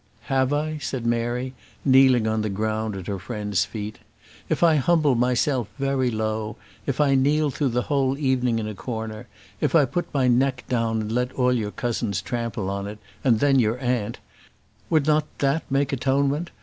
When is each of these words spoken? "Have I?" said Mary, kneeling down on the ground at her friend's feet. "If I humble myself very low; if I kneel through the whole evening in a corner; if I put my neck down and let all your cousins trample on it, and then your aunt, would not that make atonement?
"Have 0.33 0.51
I?" 0.51 0.79
said 0.79 1.05
Mary, 1.05 1.53
kneeling 1.85 2.23
down 2.23 2.33
on 2.33 2.41
the 2.41 2.49
ground 2.49 2.95
at 2.95 3.05
her 3.05 3.19
friend's 3.19 3.65
feet. 3.65 3.99
"If 4.49 4.63
I 4.63 4.77
humble 4.77 5.13
myself 5.13 5.67
very 5.77 6.09
low; 6.09 6.55
if 6.87 6.99
I 6.99 7.13
kneel 7.13 7.51
through 7.51 7.69
the 7.69 7.83
whole 7.83 8.17
evening 8.17 8.57
in 8.57 8.67
a 8.67 8.73
corner; 8.73 9.27
if 9.59 9.75
I 9.75 9.85
put 9.85 10.11
my 10.11 10.27
neck 10.27 10.63
down 10.67 11.01
and 11.01 11.11
let 11.11 11.31
all 11.33 11.53
your 11.53 11.69
cousins 11.69 12.19
trample 12.23 12.67
on 12.67 12.87
it, 12.87 12.97
and 13.23 13.39
then 13.39 13.59
your 13.59 13.77
aunt, 13.77 14.17
would 14.89 15.05
not 15.05 15.25
that 15.37 15.69
make 15.69 15.93
atonement? 15.93 16.49